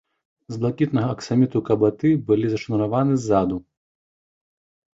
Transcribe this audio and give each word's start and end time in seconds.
З 0.53 0.61
блакітнага 0.61 1.09
аксаміту 1.15 1.61
кабаты 1.69 2.09
былі 2.31 2.45
зашнураваны 2.55 3.21
ззаду. 3.21 3.63